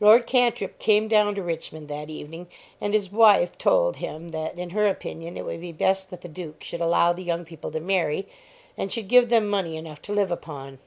Lord 0.00 0.26
Cantrip 0.26 0.78
came 0.78 1.08
down 1.08 1.34
to 1.34 1.42
Richmond 1.42 1.88
that 1.88 2.08
evening, 2.08 2.46
and 2.80 2.94
his 2.94 3.12
wife 3.12 3.58
told 3.58 3.96
him 3.98 4.30
that 4.30 4.58
in 4.58 4.70
her 4.70 4.86
opinion 4.88 5.36
it 5.36 5.44
would 5.44 5.60
be 5.60 5.72
best 5.72 6.08
that 6.08 6.22
the 6.22 6.26
Duke 6.28 6.62
should 6.64 6.80
allow 6.80 7.12
the 7.12 7.22
young 7.22 7.44
people 7.44 7.70
to 7.72 7.78
marry, 7.78 8.26
and 8.78 8.90
should 8.90 9.08
give 9.08 9.28
them 9.28 9.46
money 9.46 9.76
enough 9.76 10.00
to 10.08 10.14
live 10.14 10.30
upon. 10.30 10.78